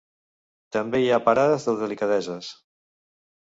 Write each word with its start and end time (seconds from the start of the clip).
També 0.77 1.01
hi 1.03 1.11
ha 1.11 1.21
parades 1.29 1.69
de 1.69 1.77
delicadeses. 1.85 2.51